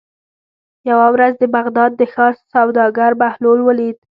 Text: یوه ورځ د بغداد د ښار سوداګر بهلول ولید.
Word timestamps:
یوه 0.89 1.07
ورځ 1.15 1.33
د 1.39 1.43
بغداد 1.55 1.91
د 1.97 2.01
ښار 2.13 2.33
سوداګر 2.53 3.11
بهلول 3.21 3.59
ولید. 3.63 3.97